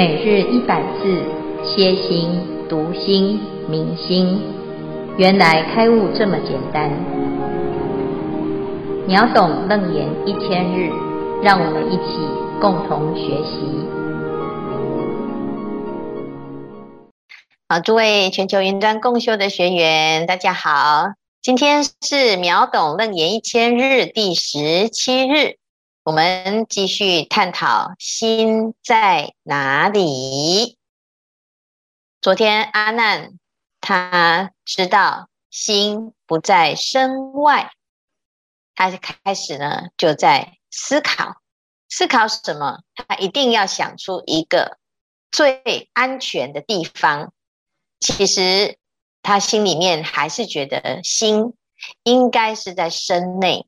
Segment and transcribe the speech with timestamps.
[0.00, 1.22] 每日一百字，
[1.62, 2.40] 歇心、
[2.70, 4.40] 读心、明心，
[5.18, 6.90] 原来开悟这么简单。
[9.06, 10.90] 秒懂楞严一千日，
[11.42, 12.16] 让我们一起
[12.62, 13.60] 共同学习。
[17.68, 21.08] 好，诸位全球云端共修的学员，大家好，
[21.42, 25.59] 今天是秒懂楞严一千日第十七日。
[26.02, 30.78] 我们继续探讨心在哪里。
[32.22, 33.38] 昨天阿难
[33.82, 37.70] 他知道心不在身外，
[38.74, 41.42] 他开始呢就在思考，
[41.90, 42.78] 思考什么？
[42.94, 44.78] 他一定要想出一个
[45.30, 47.34] 最安全的地方。
[48.00, 48.78] 其实
[49.20, 51.52] 他心里面还是觉得心
[52.04, 53.66] 应该是在身内，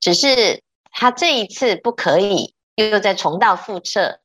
[0.00, 0.64] 只是。
[0.98, 4.20] 他这一次不可以，又又再重蹈覆辙。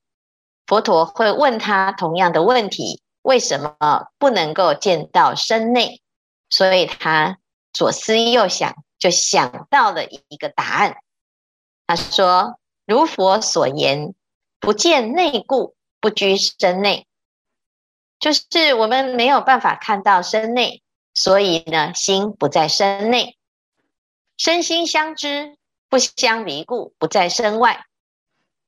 [0.65, 6.01] 佛陀会问他同样的问题：为什么不能够见到身内？
[6.49, 7.39] 所以他
[7.73, 10.95] 左思右想，就想到了一个答案。
[11.87, 14.15] 他说：“如佛所言，
[14.61, 17.05] 不见内故，不居身内。
[18.17, 20.81] 就是我们没有办法看到身内，
[21.13, 23.37] 所以呢，心不在身内，
[24.37, 25.57] 身心相知。”
[25.91, 27.83] 不相离故，不在身外。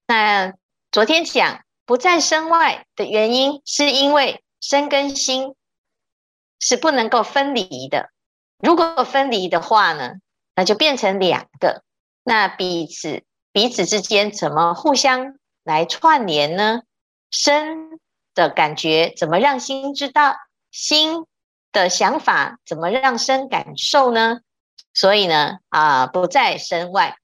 [0.06, 0.54] 那
[0.92, 5.56] 昨天讲不在身外的原因，是因为身跟心
[6.60, 8.10] 是不能够分离的。
[8.60, 10.16] 如果分离的话呢，
[10.54, 11.84] 那就变成两个。
[12.26, 16.82] 那彼此彼此之间怎么互相来串联呢？
[17.32, 18.02] 身
[18.36, 20.36] 的感觉怎么让心知道？
[20.72, 21.26] 心
[21.72, 24.42] 的想法怎么让身感受呢？
[24.94, 27.18] 所以呢，啊，不在身外。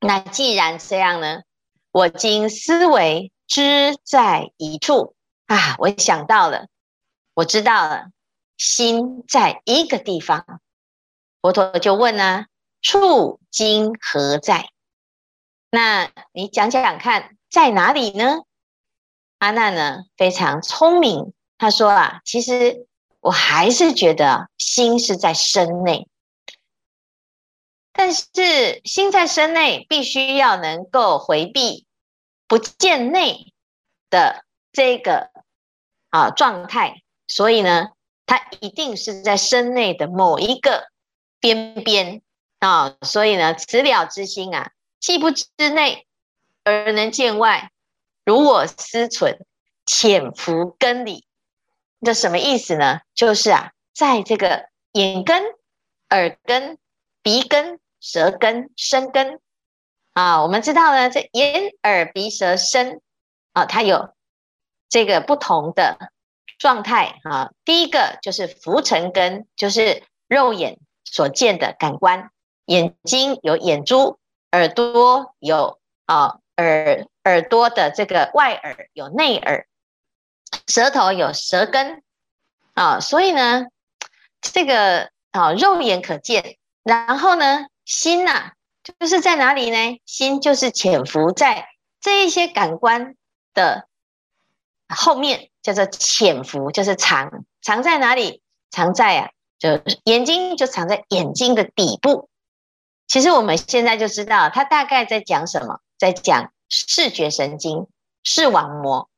[0.00, 1.42] 那既然这样呢，
[1.92, 5.14] 我今思维知在一处
[5.46, 6.66] 啊，我想到了，
[7.34, 8.06] 我知道了，
[8.56, 10.60] 心在一个地方。
[11.40, 12.46] 佛陀就问呢，
[12.80, 14.70] 处今何在？
[15.70, 18.42] 那你讲讲看，在哪里呢？
[19.38, 22.86] 阿难呢非常聪明，他说啊，其实
[23.20, 26.08] 我还是觉得心是在身内。
[27.96, 31.86] 但是心在身内，必须要能够回避
[32.48, 33.54] 不见内
[34.10, 35.30] 的这个
[36.10, 37.90] 啊状态，所以呢，
[38.26, 40.88] 它一定是在身内的某一个
[41.38, 42.20] 边边
[42.58, 42.96] 啊。
[43.02, 46.08] 所以呢，此了之心啊，既不知内
[46.64, 47.70] 而能见外，
[48.24, 49.46] 如我思存，
[49.86, 51.26] 潜伏根里。
[52.04, 53.02] 这什么意思呢？
[53.14, 55.44] 就是啊，在这个眼根、
[56.10, 56.76] 耳根、
[57.22, 57.78] 鼻根。
[58.04, 59.40] 舌根、身根
[60.12, 63.00] 啊，我们知道呢，这眼、耳、鼻、舌、身
[63.54, 64.10] 啊，它有
[64.90, 66.12] 这个不同的
[66.58, 67.50] 状态啊。
[67.64, 72.30] 第一个就是浮尘根，就是肉眼所见的感官，
[72.66, 74.18] 眼睛有眼珠，
[74.52, 79.66] 耳朵有啊耳耳朵的这个外耳有内耳，
[80.66, 82.02] 舌头有舌根
[82.74, 83.64] 啊，所以呢，
[84.42, 87.64] 这个啊肉眼可见，然后呢。
[87.84, 88.52] 心呐、啊，
[88.82, 90.00] 就是在哪里呢？
[90.06, 91.68] 心就是潜伏在
[92.00, 93.14] 这一些感官
[93.52, 93.88] 的
[94.88, 98.42] 后面，叫做潜伏，就是藏，藏在哪里？
[98.70, 102.28] 藏在啊，就眼睛就藏在眼睛的底部。
[103.06, 107.86] 其实我们现在就知道，它大概在讲什么，在讲视觉神经、
[108.22, 109.08] 视网膜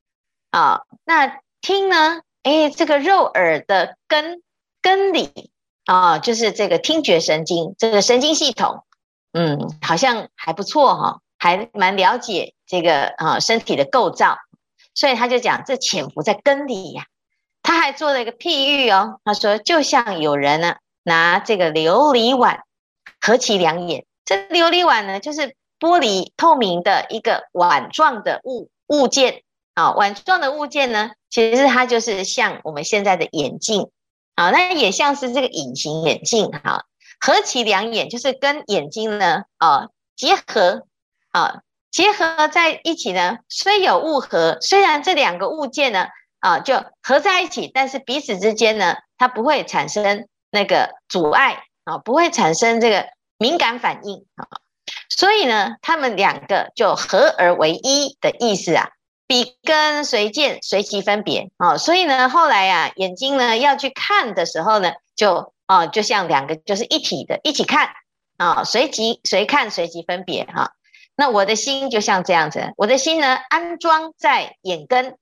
[0.51, 0.83] 啊。
[1.05, 2.21] 那听呢？
[2.43, 4.43] 哎，这个肉耳的根
[4.81, 5.51] 根里。
[5.87, 8.85] 啊、就是这个听觉神经，这个神经系统，
[9.33, 14.37] 嗯，好像还不错哈、哦，还蛮了解这个啊身体的构造，
[14.95, 17.05] 所以他就讲这潜伏在根里呀、
[17.63, 22.65] 他还做了一个譬喻哦，他说就像有人呢拿这个琉璃碗
[23.21, 29.43] 合其两眼，这琉璃碗呢就是玻璃透明的一个碗状的物物件
[29.75, 33.89] 啊，碗状的物件呢，其实它就是像我们现在的眼镜。
[34.37, 36.85] 啊，那也像是这个隐形眼镜哈，
[37.19, 40.87] 合其两眼就是跟眼睛呢，啊结合，
[41.33, 46.09] 啊结合在一起呢，虽有物合，虽然这两个物件呢，
[46.41, 53.07] 啊就合在一起，但是彼此之间呢，它不会产生那个阻碍啊，不会产生这个
[53.39, 54.45] 敏感反应啊，
[55.09, 58.91] 所以呢，他们两个就合而为一的意思啊。
[59.27, 67.91] 彼根随见，随即分别啊，所以呢，后来啊，眼睛呢要去看的时候呢，就啊，就像两个就是一体的，一起看
[68.37, 70.73] 啊，随即随看，随即分别哈。
[71.17, 75.17] 那我的心就像这样子，我的心呢安装在眼根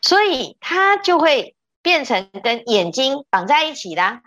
[0.00, 4.20] 所以它就会变成跟眼睛绑在一起啦。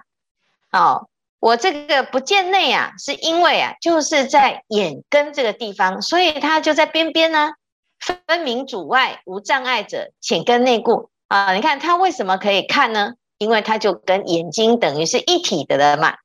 [0.72, 1.08] 哦，
[1.40, 7.54] 我这个不见内啊，是因为啊，就是在眼根这个地方，所以它就在边边呢，
[8.00, 11.54] 分明主外无障碍者，浅根内固啊。
[11.54, 13.14] 你看它为什么可以看呢？
[13.38, 16.16] 因为它就跟眼睛等于是一体的了嘛。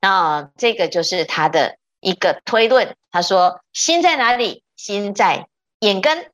[0.00, 2.96] 啊，这个就是他的一个推论。
[3.10, 4.64] 他说心在哪里？
[4.76, 5.46] 心在
[5.80, 6.30] 眼根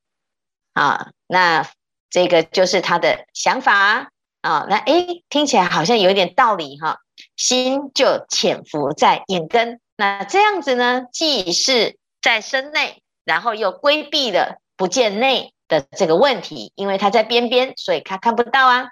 [0.73, 1.11] 啊。
[1.27, 1.69] 那
[2.09, 4.11] 这个就是他的想法
[4.41, 7.01] 啊，那诶，听起来好像有点道理哈。
[7.37, 18.89] 心就潜伏在眼根，那这样子呢，既是在身内，然后又规避了不见内的这个问题，因为它在边边，所以他看不到啊。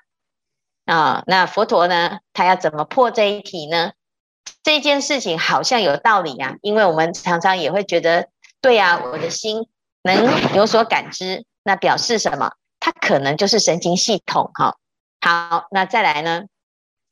[0.85, 3.93] 啊，那佛陀呢，他要怎么破这一题呢？
[4.63, 8.29] 这件事情好像有道理啊，因为我们常常也会觉得，
[8.61, 9.69] 对呀，我的心
[10.03, 12.53] 能有所感知，那表示什么？
[12.79, 14.77] 它可能就是神经系统哈。
[15.21, 16.45] 好，那再来呢？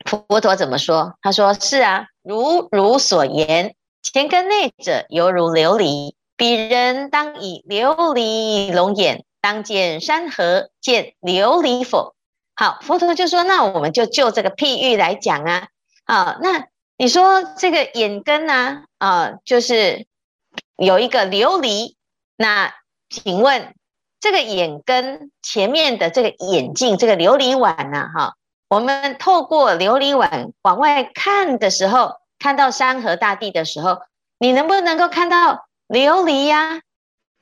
[0.05, 1.15] 佛陀怎么说？
[1.23, 12.15] 他说是啊，如汝所言，浅根内者犹如琉璃，彼人当以琉璃龙眼，当见山河，见琉璃否？
[12.55, 15.69] 好，佛陀就说，那我们就就这个譬喻来讲啊。
[16.05, 16.67] 啊，那
[16.97, 18.85] 你说这个眼根呢？
[18.99, 20.07] 啊，就是
[20.77, 21.95] 有一个琉璃，
[22.37, 22.75] 那
[23.09, 23.75] 请问？
[24.21, 28.37] 这个眼根前面的这个眼镜，这个琉璃碗呐，哈，
[28.71, 33.99] 我们透过琉璃碗往外看的时候，看到山河大地的时候，
[34.39, 36.81] 你能不能够看到琉璃呀？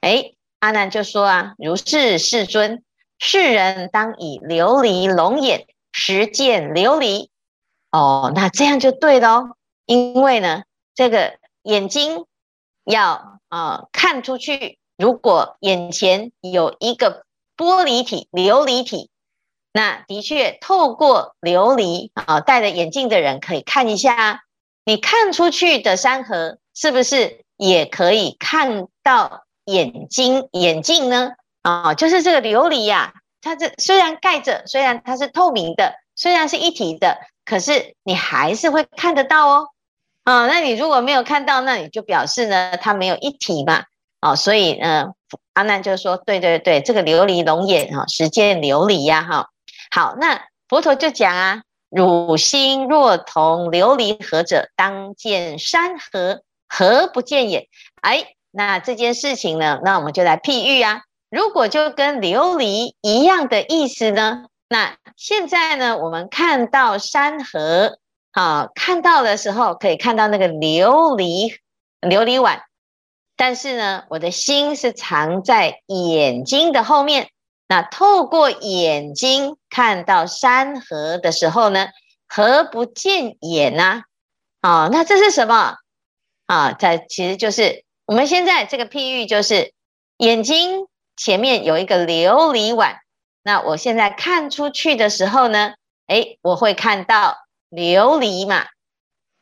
[0.00, 2.82] 哎，阿难就说啊，如是世尊，
[3.18, 7.28] 世人当以琉璃龙眼，实见琉璃。
[7.90, 9.56] 哦，那这样就对了哦，
[9.86, 12.24] 因为呢，这个眼睛
[12.84, 14.78] 要啊、呃、看出去。
[14.96, 17.24] 如果眼前有一个
[17.56, 19.10] 玻璃体、琉璃体，
[19.72, 24.44] 那的确透过琉璃啊，戴着眼镜的人可以看一下，
[24.84, 31.30] 你看出去的山河是不是也可以看到眼睛眼镜呢？
[31.62, 39.68] 啊，就是这个琉璃呀，它这虽然盖着，虽然它是透明的，虽然是一体的，可是你还是会看得到哦。
[40.24, 43.84] 啊，那你如果没有看到，那你就表示呢，它没有一体嘛。
[44.20, 45.12] 哦，所以呢，
[45.52, 49.50] 阿难就说：“对对对，这个琉璃龙眼哈，实见琉璃呀，哈。
[49.92, 56.42] 好，那佛陀就讲啊，汝心若同琉璃河者，当见山河，
[56.74, 57.68] 何不见也？
[58.00, 61.02] 哎，那这件事情呢，那我们就来譬喻啊。
[61.30, 67.98] 如果就跟琉璃一样的意思呢，那现在呢，我们看到山河，
[68.30, 71.54] 啊，看到的时候可以看到那个琉璃
[72.00, 72.62] 琉璃碗。”
[73.36, 77.28] 但是呢，我的心是藏在眼睛的后面。
[77.68, 81.88] 那透过眼睛看到山河的时候呢，
[82.28, 84.02] 何不见眼呢？
[84.60, 85.76] 啊，那这是什么？
[86.46, 89.72] 啊，在其实就是我们现在这个譬喻，就是
[90.18, 90.86] 眼睛
[91.16, 92.98] 前面有一个琉璃碗。
[93.42, 95.74] 那我现在看出去的时候呢，
[96.06, 97.36] 诶，我会看到
[97.70, 98.66] 琉璃嘛。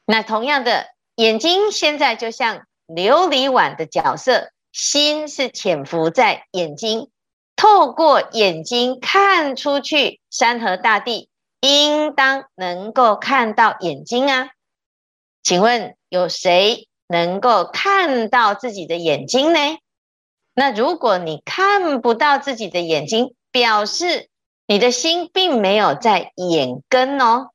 [0.07, 0.87] 那同样的，
[1.17, 2.65] 眼睛现在就像。
[2.93, 7.09] 琉璃碗的角色，心是潜伏在眼睛，
[7.55, 11.29] 透过眼睛看出去山河大地，
[11.61, 14.51] 应当能够看到眼睛啊。
[15.45, 19.59] 请问有谁能够看到自己的眼睛呢？
[20.55, 24.29] 那如果你看不到自己的眼睛，表示
[24.67, 27.49] 你的心并没有在眼根哦。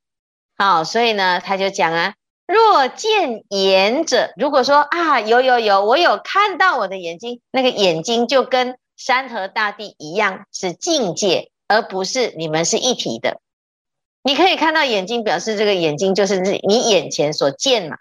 [0.57, 2.15] 好，所以呢，他就讲啊。
[2.47, 13.39] 若见眼者，如果说啊，有有有，我有看到我的眼睛，那个眼睛就跟山河大地一样是境界，而不是你们是一体的。
[14.21, 17.97] 你可以看到眼睛，表示这个眼睛就是你眼前所见嘛。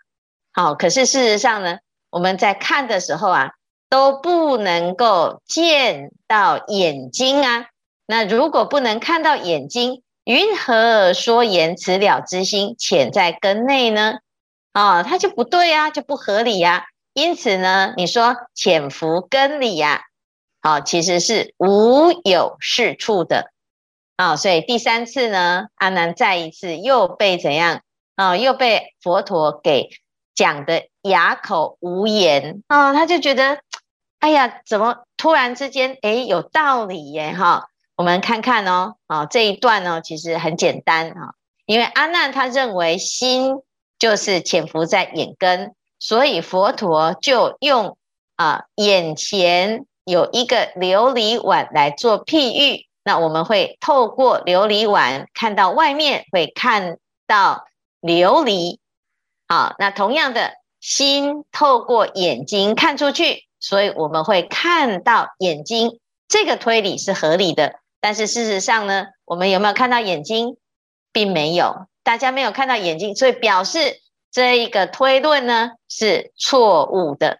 [0.56, 1.78] 好，可是事实上呢，
[2.10, 3.50] 我们在看的时候啊，
[3.90, 7.66] 都不能够见到眼睛啊。
[8.06, 14.18] 那如果不能看到眼睛，云何说言此了之心潜在根内呢？
[14.72, 16.84] 啊、哦，它就不对、啊，就不合理呀、啊。
[17.14, 20.04] 因此呢，你说潜伏根里呀、
[20.60, 23.50] 啊，好、哦，其实是无有是处的
[24.16, 24.36] 啊、哦。
[24.36, 27.82] 所以第三次呢，阿难再一次又被怎样
[28.14, 28.36] 啊、哦？
[28.36, 29.90] 又被佛陀给
[30.34, 33.60] 讲的哑口无言啊、他就觉得，
[34.20, 37.32] 哎呀，怎么突然之间，哎，有道理耶？
[37.32, 41.34] 哈、我们看看哦，啊、这一段呢，其实很简单啊、哦，
[41.66, 43.62] 因为阿难他认为心。
[43.96, 47.96] 就是潜伏在眼根，所以佛陀就用
[48.36, 57.64] 啊眼前有一个琉璃碗来做譬喻那我们会透过琉璃碗看到外面，会看到
[58.02, 58.78] 琉璃。
[59.46, 66.00] 好，那同样的心透过眼睛看出去，所以我们会看到眼睛。
[66.26, 70.56] 这个推理是合理的，但是事实上呢，我们有没有看到眼睛？
[71.12, 74.00] 并没有，大家没有看到眼睛，所以表示
[74.32, 77.38] 这一个推论呢是错误的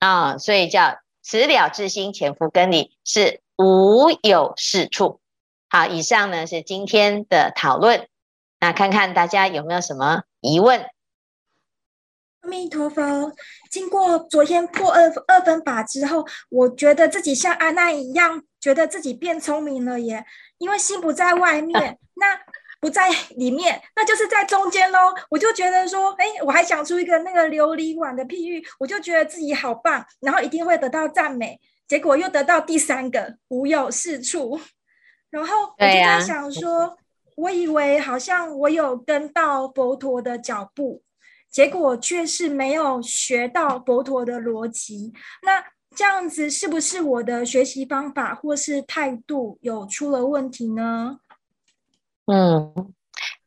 [0.00, 5.20] 啊，所以叫此了之心潜伏根里是无有是处。
[5.68, 8.08] 好，以上呢是今天的讨论，
[8.58, 10.84] 那看看大家有没有什么疑问？
[12.40, 13.32] 阿弥陀佛，
[13.70, 20.24] 经过昨天破二二分法之后，我觉得自己像阿难一样，觉得自己变聪明了耶。
[20.58, 22.38] 因为心不在外面， 那
[22.80, 25.12] 不在里面，那就是在中间喽。
[25.30, 31.60] 我就觉得说，哎，我还想出一个那个琉璃碗的譬喻，我就觉得自己好棒，然后一定会得到赞美。
[31.88, 34.60] 结果又得到第三个无有是处，
[35.30, 36.96] 然后我就在想说，
[37.36, 41.02] 我以为好像我有跟到佛陀的脚步。
[41.50, 45.12] 结果却是没有学到佛陀的逻辑，
[45.42, 45.64] 那
[45.96, 51.18] 这样子是不是我的学习方法或是态度有出了问题呢？
[52.26, 52.92] 嗯，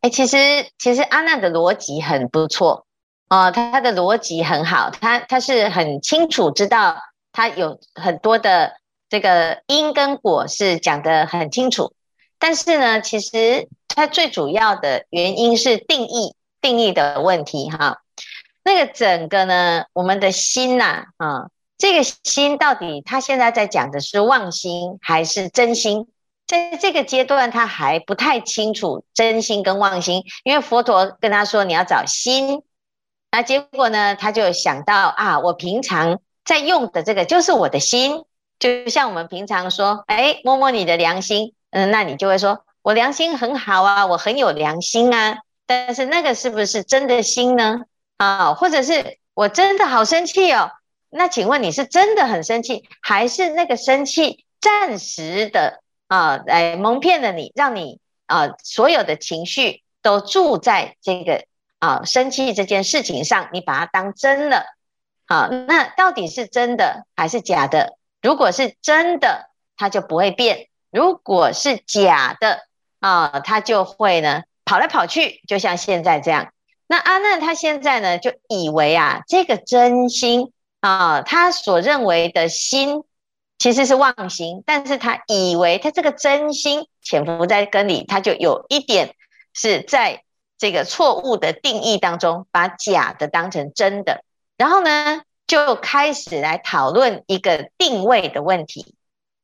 [0.01, 0.38] 哎，其实
[0.77, 2.86] 其实阿难的逻辑很不错
[3.29, 6.98] 哦，他他的逻辑很好，他他是很清楚知道
[7.31, 8.74] 他有很多的
[9.08, 11.93] 这个因跟果是讲得很清楚，
[12.39, 16.36] 但是呢，其实他最主要的原因是定义。
[16.62, 18.01] 定义的问题哈，
[18.63, 26.08] 那个整个呢，我们的心呐啊，啊，这个心到底他现在在讲的是妄心还是真心？
[26.48, 32.62] 在这个阶段他还不太清楚真心跟妄心，因为佛陀跟他说你要找心，
[33.32, 38.25] 那结果呢，他就想到啊，我平常在用的这个就是我的心，
[38.60, 45.38] 就像我们平常说，哎，摸摸你的良心，嗯，那你就会说我良心很好啊，我很有良心啊。
[45.74, 47.84] 但是那个是不是真的心呢？
[48.18, 50.70] 啊，或者是我真的好生气哦？
[51.10, 61.46] 那请问你是真的很生气，还是那个生气暂时的啊，来蒙骗了你，让你啊所有的情绪都住在这个
[61.80, 64.66] 啊生气这件事情上，你把它当真了？
[65.28, 67.98] 啊，那到底是真的还是假的？
[68.22, 72.68] 如果是真的，它就不会变；如果是假的
[73.00, 74.44] 啊，它就会呢。
[74.65, 76.51] 跑来跑去，就像现在这样。
[76.88, 80.51] 那阿难他现在呢，就以为啊，这个真心
[80.82, 83.03] 啊，他所认为的心
[83.58, 89.15] 其实是妄心，但是他以为他这个真心潜伏在根里，他就有一点
[89.53, 90.24] 是在
[90.58, 94.24] 这个错误的定义当中，把假的当成真的，
[94.58, 98.96] 然后呢，就开始来讨论一个定位的问题。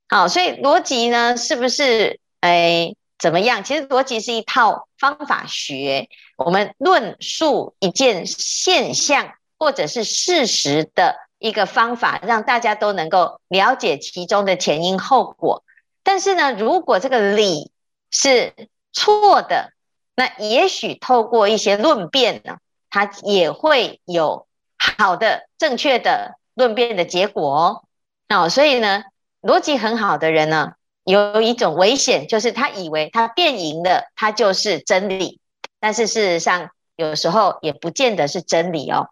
[0.09, 2.93] 好，所以逻辑呢，是不是哎？
[3.17, 3.63] 怎么样？
[3.63, 6.07] 其实逻辑是一套方法学，
[6.37, 15.63] 我们论述一件现象或者是事实的一个方法，让大家都能够了解其中的前因后果。
[16.03, 17.71] 但是呢，如果这个理
[18.11, 18.53] 是
[18.93, 19.73] 错的，
[20.15, 22.57] 那也许透过一些论辩呢，
[22.89, 24.47] 它也会有
[24.77, 27.83] 好的、正确的论辩的结果哦。
[28.29, 29.03] 哦，所以呢，
[29.41, 30.73] 逻辑很好的人呢。
[31.07, 35.39] 有一种危险，就是他以为他变赢了，他就是真理，
[35.79, 39.07] 但是事实上有时候也不见得是真理哦。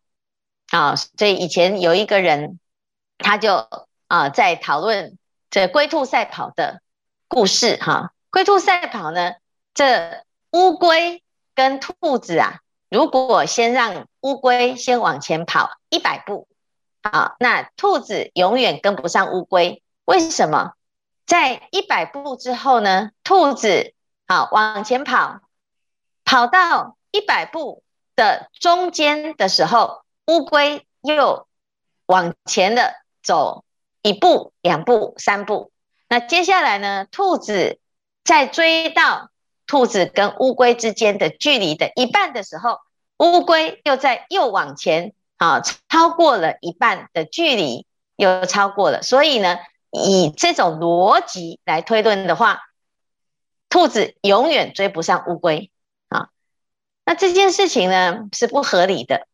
[0.72, 2.60] 啊，所以以前有一个人，
[3.18, 3.70] 他就
[4.10, 5.18] 啊在讨论
[5.50, 6.82] 这龟兔赛跑的
[7.30, 8.12] 故事哈。
[8.30, 9.36] 龟兔赛跑呢，
[9.74, 11.24] 这乌龟
[11.54, 12.60] 跟兔子啊，
[12.90, 16.50] 如果先让乌龟先往前跑一百步，
[17.04, 20.74] 啊，那兔子永远跟不上乌龟，为什么？
[21.26, 23.96] 在一百步之后呢，兔子
[24.28, 25.40] 好往前跑，
[26.24, 27.82] 跑到一百步
[28.16, 31.48] 的中间的时候，乌龟又
[32.06, 33.66] 往前的走
[34.04, 35.72] 一步、两步、三步。
[36.08, 37.80] 那接下来呢，兔子
[38.24, 39.32] 在追到
[39.66, 42.82] 兔子跟乌龟之间的距离的一半的时候，
[43.18, 49.58] 乌龟又在又往前啊，超过了一半的距离，又超过了，所以呢。
[49.96, 52.62] 以这种逻辑来推论的话，
[53.70, 55.72] 兔子永远追不上乌龟
[56.10, 56.30] 啊。
[57.06, 59.28] 那这件事情呢是不合理的，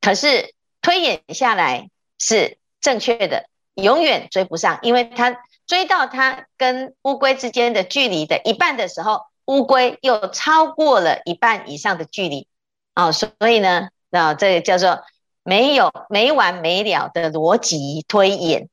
[0.00, 12.46] 可是推演下来是正确的，永远追不上，因为它追到它跟乌龟之间的距离的一半的时候，乌龟又超过了一半以上的距离
[12.92, 13.12] 啊。
[13.12, 15.02] 所以呢，那这个叫做
[15.42, 18.68] 没有没完没了的逻辑推演。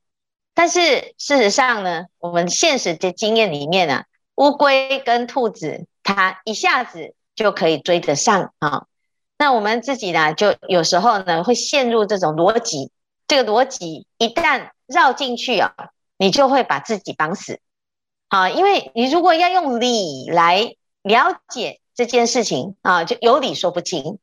[0.62, 8.86] 但是事实上呢，我们现实的经验里面呢、啊，乌龟跟兔子，它一下子就可以追得上啊。
[9.40, 12.92] 那我们自己呢，就有时候呢会陷入这种逻辑，
[13.28, 15.74] 这个逻辑一旦绕进去啊，
[16.20, 17.60] 你就会把自己绑死。
[18.30, 24.20] 好，因为你如果要用理来了解这件事情啊，就有理说不清。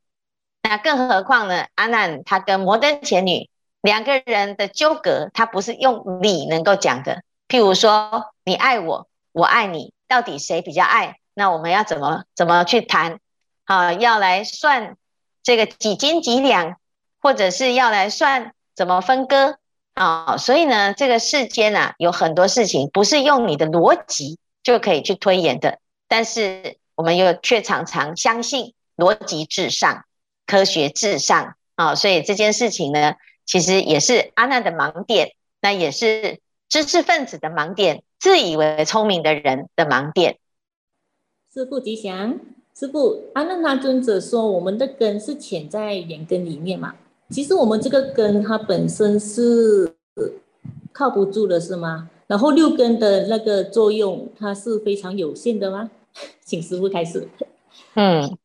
[0.63, 1.65] 那更何况呢？
[1.75, 3.49] 阿难他跟摩登前女
[3.81, 7.23] 两个人的纠葛，他不是用理能够讲的。
[7.47, 11.17] 譬如说，你爱我，我爱你，到底谁比较爱？
[11.33, 13.19] 那我们要怎么怎么去谈？
[13.65, 14.95] 啊，要来算。
[15.41, 16.75] 这个几斤几两，
[17.21, 19.57] 或者是要来算怎么分割
[19.93, 20.35] 啊？
[20.37, 25.79] 所以呢，这个世间啊，有很多事情不是用你的逻辑就可以去推演的。
[26.07, 30.03] 但是我们又却常常相信逻辑至上、
[30.45, 31.95] 科学至上啊。
[31.95, 33.15] 所以这件事情呢，
[33.49, 36.37] 其实也是阿难的盲点，那也是
[36.67, 40.37] 知识分子的盲点，自以为聪明的人的盲点。
[41.51, 42.39] 师傅吉祥。
[42.75, 46.93] 师傅，阿难他尊者说，我们的根是潜在眼根里面嘛？
[47.31, 49.95] 其实我们这个根它本身是
[50.93, 52.07] 靠不住的，是吗？
[52.27, 55.89] 然后六根的那个作用，它是非常有限的吗？
[56.45, 57.27] 请师傅开始。
[57.95, 58.37] 嗯，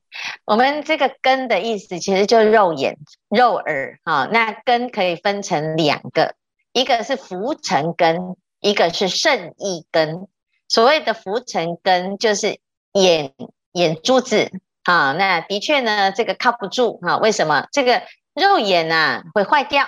[0.45, 2.97] 我们这个根的意思，其实就肉眼、
[3.29, 4.29] 肉耳啊。
[4.33, 6.35] 那根可以分成两个，
[6.73, 10.27] 一个是浮尘根，一个是胜义根。
[10.69, 12.59] 所谓的浮尘根，就是
[12.93, 13.33] 眼。
[13.75, 14.53] 眼珠子
[14.85, 17.17] 啊，那的确呢，这个靠不住啊。
[17.17, 17.67] 为什么？
[17.73, 19.85] 这个肉眼啊会坏掉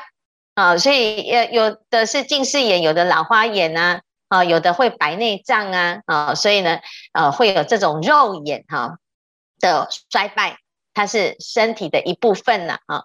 [0.54, 6.80] 啊，所以有有的是近视眼，有的老花眼呐啊，有的会白内障啊啊，所以呢
[7.12, 8.98] 呃会有这种肉眼哈
[9.60, 10.58] 的衰败，
[10.94, 13.04] 它是身体的一部分呐啊。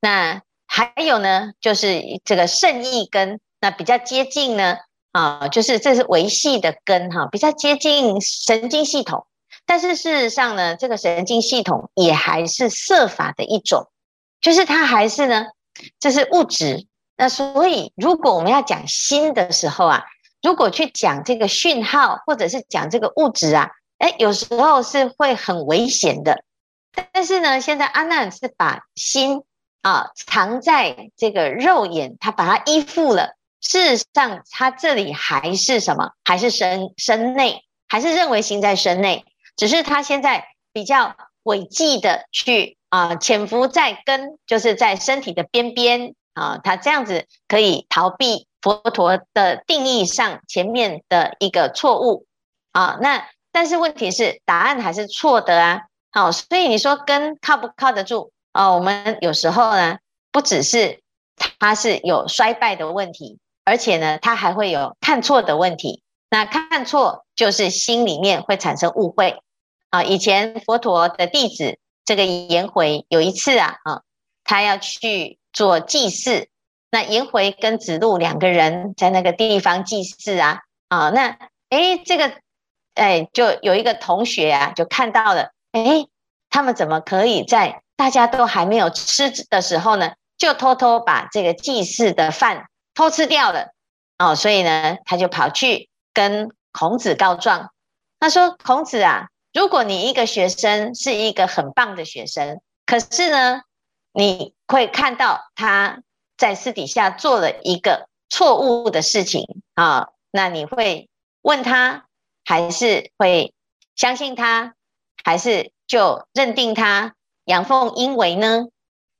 [0.00, 4.78] 那还有呢，就是这个肾意根，那比较接近呢
[5.12, 9.26] 啊，就是这是维系的根哈，比较接近神经系统。
[9.66, 13.88] 但是事实上呢，这个神经系统也还是色法的一种，
[14.40, 15.46] 就是它还是呢，
[15.98, 16.86] 这是物质。
[17.16, 20.04] 那所以，如果我们要讲心的时候啊，
[20.42, 26.42] 如果去讲这个讯号，或者是讲这个物质啊，哎，有时候是会很危险的。
[27.12, 29.42] 但是呢，现在阿难是把心
[29.82, 33.36] 啊藏在这个肉眼，他把它依附了。
[33.60, 36.12] 事实上，他这里还是什么？
[36.22, 39.24] 还是身身内，还是认为心在身内。
[39.56, 52.26] 只是他现在比较诡计的去啊潜伏在根，就是在身体的边边啊，他这样子可以逃避佛陀的定义上前面的一个错误
[52.72, 52.98] 啊。
[53.00, 55.82] 那但是问题是答案还是错的啊。
[56.10, 58.72] 好，所以你说根靠不靠得住啊？
[58.72, 59.98] 我们有时候呢，
[60.32, 61.00] 不只是
[61.60, 66.02] 它是有衰败的问题，而且呢，它还会有看错的问题。
[66.30, 69.40] 那看错就是心里面会产生误会。
[69.90, 74.02] 啊，以前佛陀的弟子这个颜回有一次啊，啊，
[74.42, 76.48] 他要去做祭祀，
[76.90, 81.38] 那颜回跟子路两个人在那个地方祭祀啊，啊，那
[81.70, 82.32] 哎，这个
[82.94, 86.06] 哎，就有一个同学啊，就看到了，哎，
[86.50, 93.68] 他们怎么可以在大家都还没有吃的时候呢，就偷偷把这个祭祀的饭偷吃掉了？
[94.18, 97.70] 哦，所以呢，他就跑去跟孔子告状，
[98.20, 103.62] 他说：“孔子啊。”如果你一个学生是一个很棒的学生，可是呢，
[104.12, 106.02] 你会看到他
[106.36, 111.08] 在私底下做了一个错误的事情啊，那你会
[111.42, 112.06] 问他，
[112.44, 113.54] 还是会
[113.96, 114.74] 相信他，
[115.24, 118.66] 还是就认定他阳奉阴违呢？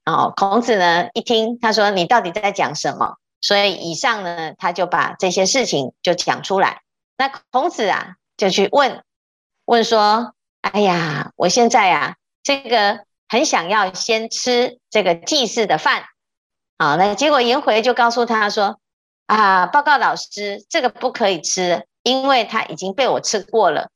[0.04, 3.16] 哦，孔子呢一听，他说你到底在讲什么？
[3.40, 6.82] 所以以上呢，他就把这些事情就讲出来。
[7.16, 9.02] 那孔子啊，就去问。
[9.66, 16.04] 问说：“哎呀，我现在啊，这个很想要先吃这个祭祀的饭，
[16.78, 18.78] 好，那结果颜回就告诉他说：
[19.26, 23.90] 啊，报告老师，这个不可以吃，因为他已经被我吃过了。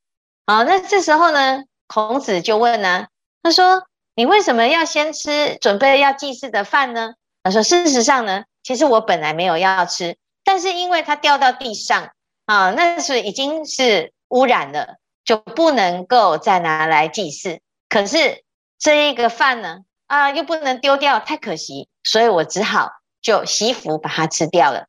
[0.44, 3.07] 好，那这时候呢，孔子就问呢、
[3.44, 3.85] 他说：
[4.16, 7.14] 你为什么要先吃准备要祭祀的饭呢？
[7.44, 12.11] 他说：事实上呢，其实我本来没有要吃，但是因为它掉到地上，
[12.47, 14.97] 啊，那是已经是污染了。”
[15.29, 18.44] 就不能够再拿来祭祀，可是
[18.79, 24.87] 这一个饭呢，啊，又不能丢掉，太可惜，所以我只好就惜福把它吃掉了。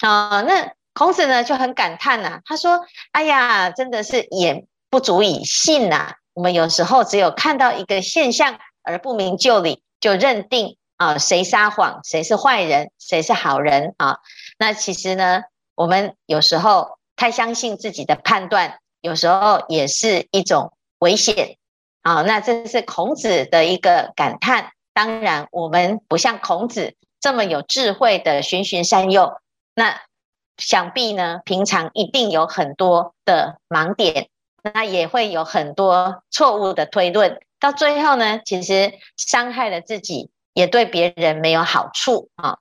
[0.00, 2.80] 啊，那孔子呢就很感叹呐、啊，他说
[3.12, 14.20] ：“哎呀，真的是眼不足以信呐、我们有时候只有看到一个现象而不明就里，就认定啊谁撒谎，谁是坏人，谁是好人啊。
[14.58, 15.42] 那其实呢，
[15.74, 21.58] 我们有时候太相信自己的判断。”有时候也是一种危险。
[22.00, 24.72] 啊，那这是孔子的一个感叹。
[24.94, 29.34] 当然，我们不像孔子这么有智慧的循循善诱，
[29.74, 30.00] 那
[30.56, 34.28] 想必呢，平常一定有很多的盲点，
[34.62, 42.58] 那也会有很多错误的推论，到最后呢，其实伤害了自己，也对别人没有好处啊。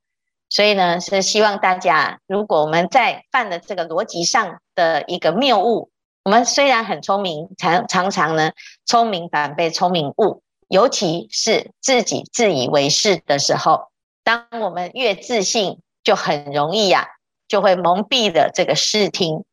[0.49, 5.89] 所以呢，是希望大家，如果我们在犯了这个逻辑上的一个谬误，
[6.23, 8.51] 我们虽然很聪明，常常常呢，
[8.85, 13.87] 聪明反被聪明误，尤其是自己自以为是的时候，
[14.23, 17.07] 当我们越自信，就很容易呀、
[17.47, 19.43] 就会蒙蔽了这个视听。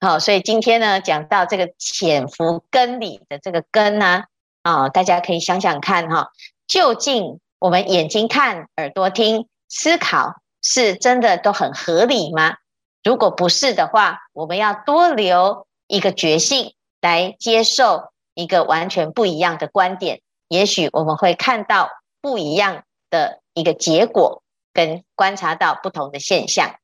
[0.00, 4.24] 好，所以今天呢，讲到这个潜伏根里的这个根呢，
[4.62, 6.30] 啊，大家可以想想看哈，
[6.66, 9.46] 究竟我们眼睛看，耳朵听。
[9.72, 12.56] 思考是真的都很合理吗？
[13.04, 21.88] 如果不是的话，我们要多留一个觉性来接受一个完全不一样的观点，也许我们会看到
[22.20, 26.74] 不一样的一个结果，跟观察到不同的现象。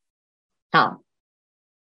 [0.73, 1.01] 好，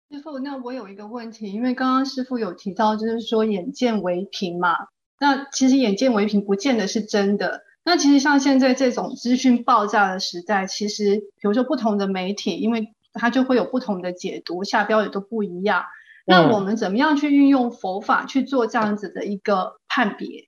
[0.10, 4.76] 师傅，那我有一个问题，因为刚刚师傅有提到，就是说眼见为凭嘛，
[5.20, 7.64] 那其实眼见为凭不见得是真的。
[7.86, 15.86] 那其实像现在这种资讯爆炸的时代，其实比如说不同的媒体，因为它就会有不同的解读，下标也都不一样。
[16.26, 20.48] 那我们怎么样去运用佛法去做这样子的一个判别？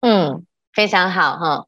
[0.00, 1.66] 嗯，非常好哈，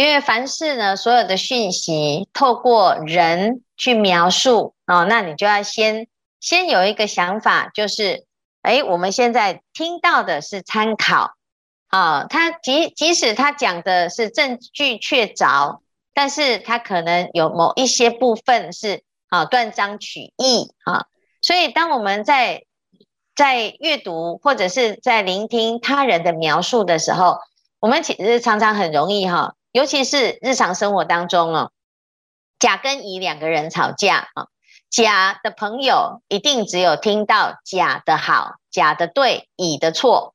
[0.00, 6.06] 因为凡事呢，所有的讯息透过人去描述哦，那你就要先
[6.40, 8.24] 先有一个想法，就是
[8.62, 11.34] 哎，我们现在听到的是参考。
[11.88, 15.80] 啊，他即即使他讲的是证据确凿，
[16.14, 21.04] 但是他可能有某一些部分是啊断章取义啊，
[21.42, 22.62] 所以当我们在
[23.36, 27.36] 在阅读或者是在聆听他人的描述的时候，
[27.80, 31.72] 我们其实常常很容易哈，尤其是日常生活当中哦，
[32.58, 34.46] 甲跟乙两个人吵架啊，
[34.90, 40.34] 甲的朋友一定只有听到甲的好，甲的对，乙的错。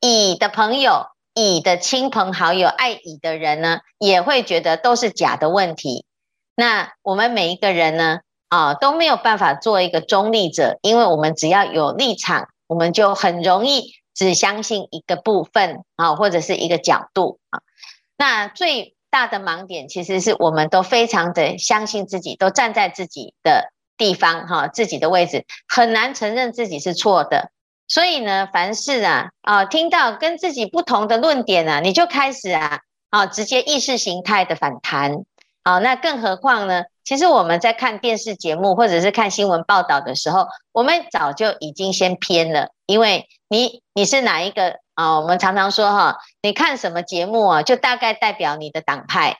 [0.00, 6.06] 乙的朋友、乙的亲朋好友、爱乙的人呢，也会觉得都是甲的问题。
[6.54, 17.60] 那我们每一个人呢，啊，都没有办法做一个中立者，因为我们只要有立场，我们就很容易只相信一个部分啊，或者是一个角度啊。
[18.20, 27.50] 那最大的盲点，其实是我们都非常的相信自己，都站在自己的地方哈，自己的位置，很难承认自己是错的。
[27.88, 35.24] 所以呢，凡事啊，啊，听到跟自己不同的论点啊，你就开始啊，啊，直接意识形态的反弹。
[35.64, 36.82] 好，那更何况呢？
[37.04, 45.20] 其实我们在看电视节目或者是看新闻报道的时候，我们早就已经先偏了，因为你你是哪一个啊？
[45.20, 49.38] 我们常常说哈，你看什么节目啊，就大概代表你的党派。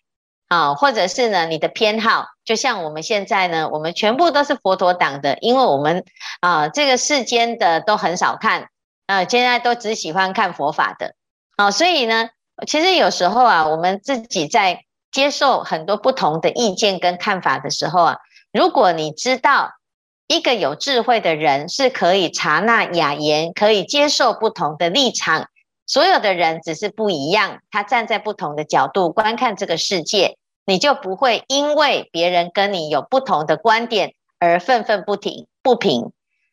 [0.48, 6.04] 啊，或者是呢，你的偏好，就像我们现在呢，我们全部都是佛陀党的，因为我们
[6.40, 8.68] 啊，这个世间的都很少看，
[9.06, 11.14] 啊，现在都只喜欢看佛法的，
[11.54, 12.30] 啊，所以呢，
[12.66, 18.16] 其实有时候啊，我们自己在接受很多不同的意见跟看法的时候啊，
[18.52, 19.72] 如果你知道
[20.28, 25.48] 一个有智慧的人是可以察纳雅言，可以接受不同的立场，
[25.86, 30.36] 所有的人只是不一样，他站在不同的角度观看这个世界。
[30.66, 36.12] 你就不会因为别人跟你有不同的观点而愤愤不停不平。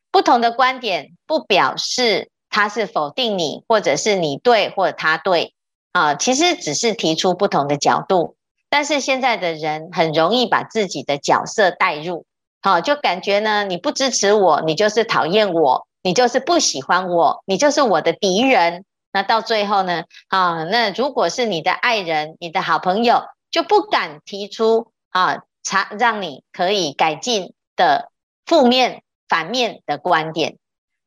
[0.10, 5.54] 不同的观点不表示他是否定你，或者是你对或者他对
[5.92, 8.37] 啊，其实只是提出不同的角度。
[8.70, 12.26] 但是现在的人很容易把自己的角色带入，
[12.62, 18.86] 好，就感觉呢，你不支持我，你就是讨厌我，你就是不喜欢我，你就是我的敌人。
[19.12, 23.24] 那到最后呢，啊，那如果是你的爱人，你的好朋友。
[23.50, 28.12] 就不敢提出啊，查让你可以改进的
[28.46, 30.58] 负面、反面的观点。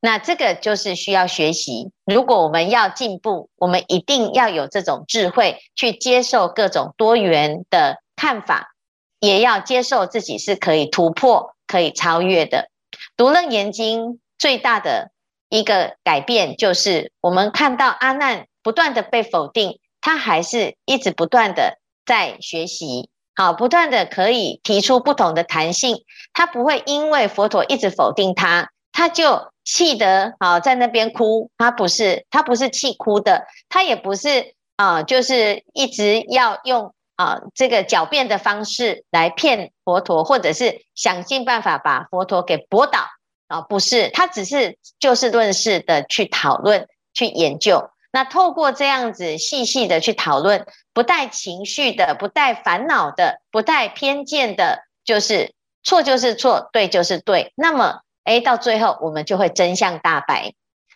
[0.01, 1.91] 那这个就是需要学习。
[2.05, 8.73] 如果我们要进步，我们一定要有这种智慧，去接受各种多元的看法，
[9.21, 12.71] 也要接受自己是可以突破、可以超越的。
[13.17, 14.05] 读《楞严经》
[14.39, 15.11] 最大的
[15.49, 21.79] 一个改变，就是我们看到阿难不断的被否定，他还是一直不断的。
[22.07, 43.01] 在学习，好，不断的可以提出不同的弹性，他不会因为佛陀一直否定他，他就气得啊在那边哭，他不是，他不是气哭的，他也不是啊，就是一直要用啊这个狡辩的方式来骗佛陀，或者是想尽办法把佛陀给驳倒
[43.49, 47.91] 啊，不是，他只是就事论事的去讨论、去研究。
[48.13, 57.53] 那透过这样子细细的去讨论，不带情绪的、不带烦恼的、不带偏见的，就是错就是错，对就是对。
[57.55, 60.55] 那么，诶，到最后我们就会真相大白。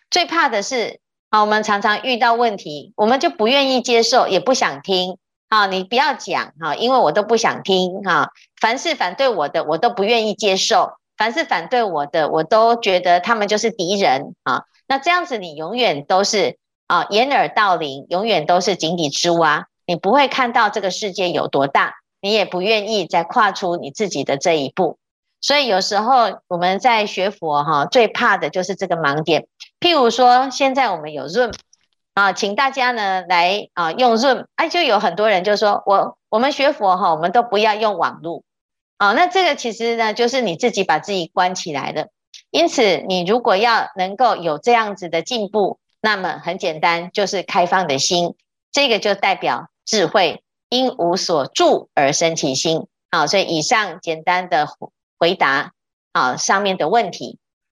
[0.09, 5.17] 最怕的是，啊，我们常常遇到问题，我们就不愿意接受，也不想听。
[5.49, 8.31] 啊，你不要讲哈，因为我都不想听哈。
[8.61, 14.63] 凡是反对我的，我都不愿意接受；凡是反对我的，我都觉得他们就是敌人啊。
[14.87, 19.67] 那这样子，你永远都是啊掩耳盗铃，永远都是井底之蛙。
[19.85, 24.97] 你不会看到这个世界有多大，你也不愿意再跨出你自己的这一步。
[25.41, 29.47] 所以有时候我们在学佛哈，最怕的就是这个盲点。
[29.79, 31.53] 譬如说，现在我们有 Zoom。
[32.15, 38.43] 啊，请大家呢来啊用 Zoom，哎，就有很多人就说我我们学佛哈，我们都不要用网络，
[38.95, 42.07] 啊，那这个其实呢就是你自己把自己关起来的。
[42.51, 48.35] 因此，你如果要能够有这样子的进步，那么很简单，就是开放的心，
[48.71, 52.87] 这个就代表智慧，因无所住而生其心。
[53.11, 54.65] 好，所以以上简单的
[55.17, 55.73] 回答
[56.11, 57.39] 啊上面的问题。